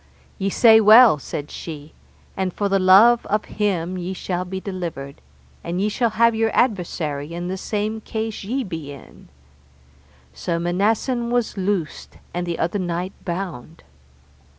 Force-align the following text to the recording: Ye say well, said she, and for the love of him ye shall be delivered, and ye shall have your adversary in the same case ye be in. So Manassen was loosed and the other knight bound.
Ye 0.39 0.49
say 0.49 0.81
well, 0.81 1.19
said 1.19 1.51
she, 1.51 1.93
and 2.35 2.51
for 2.51 2.67
the 2.67 2.79
love 2.79 3.23
of 3.27 3.45
him 3.45 3.99
ye 3.99 4.13
shall 4.13 4.43
be 4.45 4.59
delivered, 4.59 5.21
and 5.63 5.79
ye 5.79 5.89
shall 5.89 6.09
have 6.09 6.33
your 6.33 6.49
adversary 6.55 7.35
in 7.35 7.49
the 7.49 7.55
same 7.55 8.01
case 8.01 8.43
ye 8.43 8.63
be 8.63 8.91
in. 8.91 9.27
So 10.33 10.57
Manassen 10.57 11.29
was 11.29 11.55
loosed 11.55 12.17
and 12.33 12.47
the 12.47 12.57
other 12.57 12.79
knight 12.79 13.13
bound. 13.25 13.83